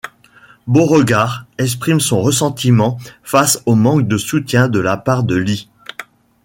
Beauregard 0.65 1.45
exprime 1.59 1.99
son 1.99 2.23
ressentiment 2.23 2.97
face 3.21 3.61
au 3.67 3.75
manque 3.75 4.07
de 4.07 4.17
soutien 4.17 4.67
de 4.67 4.79
la 4.79 4.97
part 4.97 5.23
de 5.23 5.35
Lee. 5.35 5.69